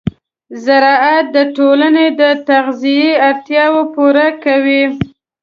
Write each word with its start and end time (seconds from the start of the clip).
زراعت 0.63 1.25
د 1.35 1.37
ټولنې 1.57 2.07
د 2.21 2.21
تغذیې 2.49 3.09
اړتیاوې 3.27 3.83
پوره 3.93 4.27
کوي. 4.43 4.83